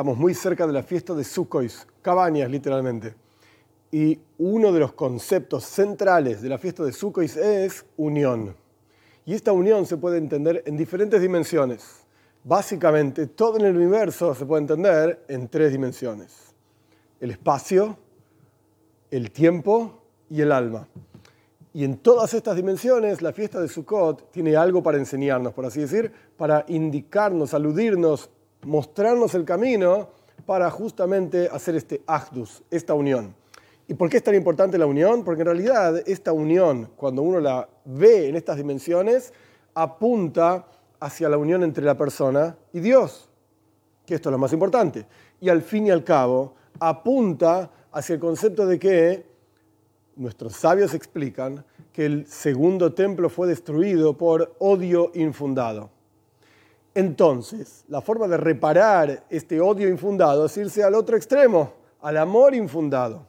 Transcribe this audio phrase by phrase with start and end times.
[0.00, 3.14] estamos muy cerca de la fiesta de Sukkot, cabañas literalmente.
[3.92, 8.56] Y uno de los conceptos centrales de la fiesta de Sukkot es unión.
[9.26, 12.06] Y esta unión se puede entender en diferentes dimensiones.
[12.42, 16.54] Básicamente, todo en el universo se puede entender en tres dimensiones.
[17.20, 17.98] El espacio,
[19.10, 20.88] el tiempo y el alma.
[21.74, 25.80] Y en todas estas dimensiones, la fiesta de Sukkot tiene algo para enseñarnos, por así
[25.80, 28.30] decir, para indicarnos, aludirnos,
[28.62, 30.08] mostrarnos el camino
[30.46, 33.34] para justamente hacer este Achdus, esta unión.
[33.88, 35.24] ¿Y por qué es tan importante la unión?
[35.24, 39.32] Porque en realidad esta unión, cuando uno la ve en estas dimensiones,
[39.74, 40.66] apunta
[41.00, 43.28] hacia la unión entre la persona y Dios,
[44.06, 45.06] que esto es lo más importante.
[45.40, 49.26] Y al fin y al cabo, apunta hacia el concepto de que
[50.16, 55.90] nuestros sabios explican que el segundo templo fue destruido por odio infundado.
[56.94, 62.54] Entonces, la forma de reparar este odio infundado es irse al otro extremo, al amor
[62.54, 63.26] infundado.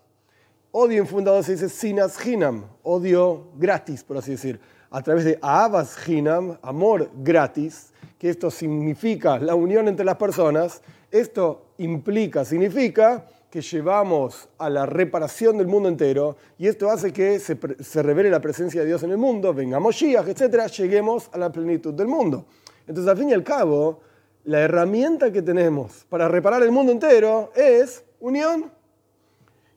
[0.71, 5.95] Odio infundado se dice sinas hinam, odio gratis, por así decir, a través de avas
[6.07, 10.81] hinam, amor gratis, que esto significa la unión entre las personas.
[11.11, 17.37] Esto implica, significa que llevamos a la reparación del mundo entero y esto hace que
[17.39, 21.51] se, revele la presencia de Dios en el mundo, vengamos Shiach, etc., lleguemos a la
[21.51, 22.45] plenitud del mundo.
[22.87, 24.01] Entonces, al fin y al cabo,
[24.43, 28.71] la herramienta que tenemos para reparar el mundo entero es unión.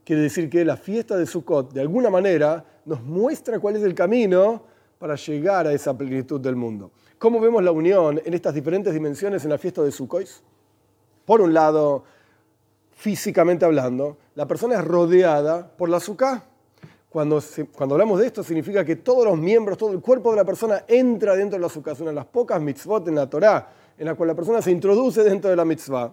[0.05, 3.95] Quiere decir que la fiesta de Sukkot, de alguna manera, nos muestra cuál es el
[3.95, 4.63] camino
[4.99, 6.93] para llegar a esa plenitud del mundo.
[7.19, 10.29] ¿Cómo vemos la unión en estas diferentes dimensiones en la fiesta de Sukkot?
[11.25, 12.05] Por un lado,
[12.91, 16.45] físicamente hablando, la persona es rodeada por la Sukkah.
[17.15, 17.41] Cuando,
[17.77, 20.85] cuando, hablamos de esto, significa que todos los miembros, todo el cuerpo de la persona
[20.89, 21.93] entra dentro de la sukkah.
[21.93, 24.73] Es una de las pocas mitzvot en la Torá en la cual la persona se
[24.73, 26.13] introduce dentro de la mitzvah.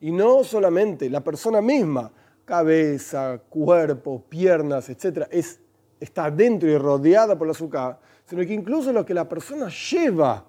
[0.00, 2.10] Y no solamente la persona misma,
[2.46, 5.60] cabeza, cuerpo, piernas, etc., es,
[6.00, 10.46] está dentro y rodeada por la sukkah, sino que incluso lo que la persona lleva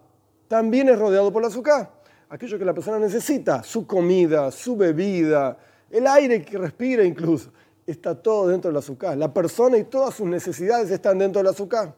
[0.47, 1.91] también es rodeado por la sukkah.
[2.29, 5.57] Aquello que la persona necesita, su comida, su bebida,
[5.89, 7.51] el aire que respira incluso
[7.91, 9.17] está todo dentro del azúcar.
[9.17, 11.95] La persona y todas sus necesidades están dentro del azúcar.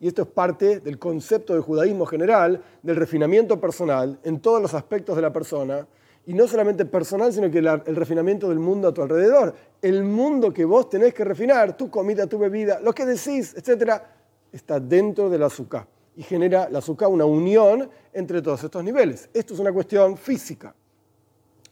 [0.00, 4.74] Y esto es parte del concepto del judaísmo general, del refinamiento personal en todos los
[4.74, 5.86] aspectos de la persona.
[6.26, 9.54] Y no solamente personal, sino que el refinamiento del mundo a tu alrededor.
[9.80, 14.02] El mundo que vos tenés que refinar, tu comida, tu bebida, lo que decís, etc.,
[14.50, 15.86] está dentro del azúcar.
[16.16, 19.30] Y genera el azúcar una unión entre todos estos niveles.
[19.32, 20.74] Esto es una cuestión física.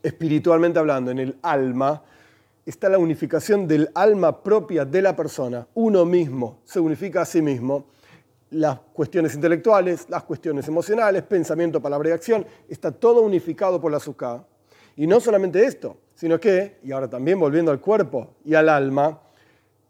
[0.03, 2.03] Espiritualmente hablando, en el alma,
[2.71, 5.67] está la unificación del alma propia de la persona.
[5.75, 7.87] Uno mismo se unifica a sí mismo.
[8.51, 13.99] Las cuestiones intelectuales, las cuestiones emocionales, pensamiento, palabra y acción, está todo unificado por la
[13.99, 14.45] azúcar.
[14.97, 19.21] Y no solamente esto, sino que, y ahora también volviendo al cuerpo y al alma,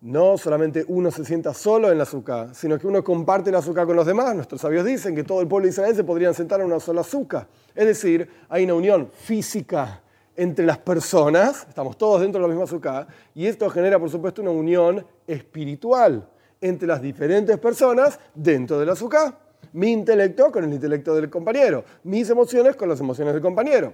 [0.01, 3.87] no solamente uno se sienta solo en la azúcar, sino que uno comparte el azúcar
[3.87, 4.35] con los demás.
[4.35, 7.03] Nuestros sabios dicen que todo el pueblo de Israel se podrían sentar en una sola
[7.03, 7.47] azúcar.
[7.75, 10.03] Es decir, hay una unión física
[10.41, 14.41] entre las personas, estamos todos dentro de la misma azúcar, y esto genera, por supuesto,
[14.41, 16.27] una unión espiritual
[16.63, 19.39] entre las diferentes personas dentro del azúcar.
[19.75, 23.93] Mi intelecto con el intelecto del compañero, mis emociones con las emociones del compañero,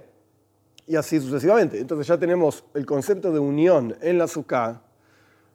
[0.87, 1.81] y así sucesivamente.
[1.81, 4.81] Entonces ya tenemos el concepto de unión en la azúcar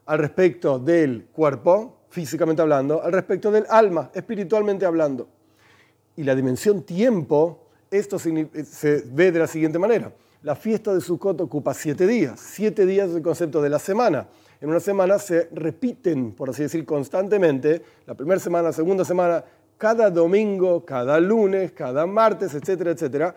[0.04, 5.26] al respecto del cuerpo, físicamente hablando, al respecto del alma, espiritualmente hablando.
[6.16, 11.41] Y la dimensión tiempo, esto se ve de la siguiente manera la fiesta de Sukkot
[11.41, 12.41] ocupa siete días.
[12.41, 14.28] Siete días es el concepto de la semana.
[14.60, 19.44] En una semana se repiten, por así decir, constantemente, la primera semana, la segunda semana,
[19.78, 23.34] cada domingo, cada lunes, cada martes, etcétera, etcétera,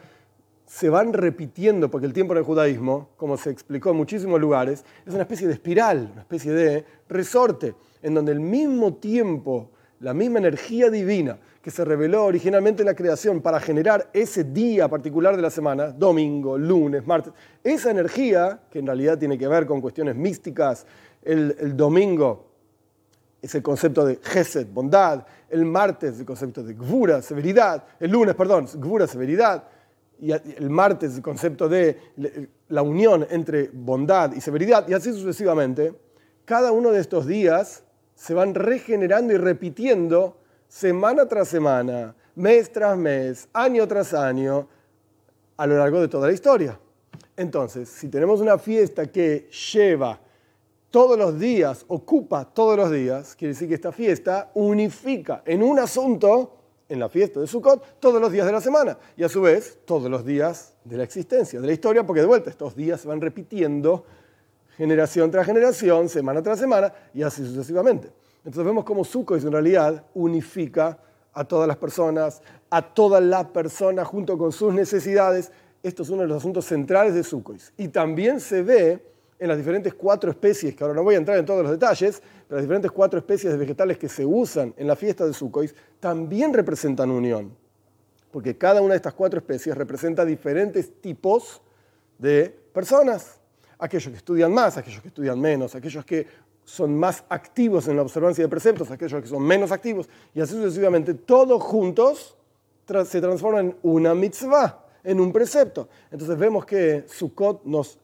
[0.66, 4.84] se van repitiendo, porque el tiempo en el judaísmo, como se explicó en muchísimos lugares,
[5.06, 9.70] es una especie de espiral, una especie de resorte, en donde el mismo tiempo,
[10.06, 14.88] la misma energía divina que se reveló originalmente en la creación para generar ese día
[14.88, 19.66] particular de la semana, domingo, lunes, martes, esa energía, que en realidad tiene que ver
[19.66, 20.86] con cuestiones místicas,
[21.24, 22.52] el, domingo
[23.42, 28.36] es el concepto de Gesed, bondad, el martes el concepto de Gvura, severidad, el lunes,
[28.36, 29.64] perdón, Gvura, severidad,
[30.20, 31.98] y el martes el concepto de
[32.68, 35.96] la unión entre bondad y severidad, y así sucesivamente,
[36.46, 37.85] cada uno de estos días
[38.16, 44.68] se van regenerando y repitiendo semana tras semana, mes tras mes, año tras año,
[45.58, 46.80] a lo largo de toda la historia.
[47.38, 50.20] Entonces, si tenemos una fiesta que lleva
[50.90, 55.78] todos los días, ocupa todos los días, quiere decir que esta fiesta unifica en un
[55.80, 56.56] asunto
[56.88, 59.80] en la fiesta de Sukkot todos los días de la semana y a su vez
[59.86, 63.08] todos los días de la existencia, de la historia, porque de vuelta estos días se
[63.08, 64.06] van repitiendo
[64.78, 68.10] generación tras generación, semana tras semana y así sucesivamente.
[68.40, 71.00] Entonces vemos cómo Sukkot en realidad unifica
[71.34, 75.52] a todas las personas, a toda la persona junto con sus necesidades.
[75.82, 77.58] Esto es uno de los asuntos centrales de Sukkot.
[77.78, 79.04] Y también se ve
[79.38, 82.22] en las diferentes cuatro especies, que ahora no voy a entrar en todos los detalles,
[82.48, 85.74] pero las diferentes cuatro especies de vegetales que se usan en la fiesta de Sukkot
[86.00, 87.52] también representan unión.
[88.32, 91.62] Porque cada una de estas cuatro especies representa diferentes tipos
[92.18, 93.40] de personas.
[93.80, 96.28] Aquellos que estudian más, aquellos que estudian menos, aquellos que
[96.64, 100.54] son más activos en la observancia de preceptos, aquellos que son menos activos, y así
[100.54, 102.36] sucesivamente, todos juntos
[103.06, 105.88] se transforman en una mitzvah, en un precepto.
[106.12, 108.00] Entonces vemos que Sukkot nos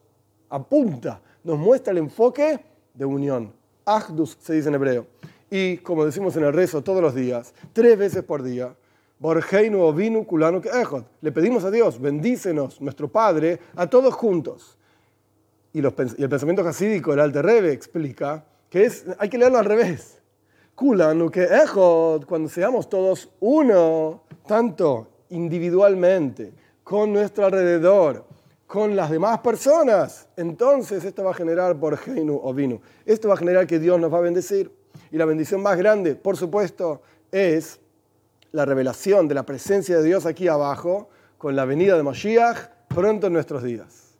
[0.48, 2.60] apunta, nos muestra el enfoque
[2.94, 3.52] de unión.
[3.84, 5.06] Ahdus se dice en hebreo.
[5.50, 8.74] Y como decimos en el rezo todos los días, tres veces por día,
[9.18, 10.60] Borgeinu Ovinu Kulanu
[11.20, 14.78] Le pedimos a Dios, bendícenos, nuestro Padre, a todos juntos.
[15.72, 15.92] Y, el
[16.28, 20.20] pensamiento hasídico, el Alter Rebbe, explica que hay que leerlo al revés.
[20.74, 21.48] Kulanu que
[22.26, 26.52] cuando seamos todos uno, tanto individualmente,
[26.82, 28.24] con nuestro alrededor,
[28.66, 32.80] con las demás personas, entonces esto va a generar por Heinu o Vinu.
[33.04, 34.72] Esto va a generar que Dios nos va a bendecir.
[35.10, 37.80] Y la bendición más grande, por supuesto, es
[38.50, 41.08] la revelación de la presencia de Dios aquí abajo
[41.38, 44.11] con la venida de Moshiach pronto en nuestros días.